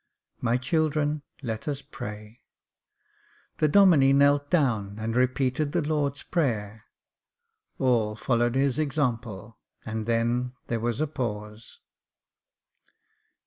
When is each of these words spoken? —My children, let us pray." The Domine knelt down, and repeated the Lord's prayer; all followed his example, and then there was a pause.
—My 0.51 0.57
children, 0.57 1.21
let 1.43 1.67
us 1.67 1.83
pray." 1.83 2.39
The 3.59 3.67
Domine 3.67 4.17
knelt 4.17 4.49
down, 4.49 4.97
and 4.97 5.15
repeated 5.15 5.73
the 5.73 5.83
Lord's 5.83 6.23
prayer; 6.23 6.85
all 7.77 8.15
followed 8.15 8.55
his 8.55 8.79
example, 8.79 9.59
and 9.85 10.07
then 10.07 10.53
there 10.65 10.79
was 10.79 11.01
a 11.01 11.05
pause. 11.07 11.81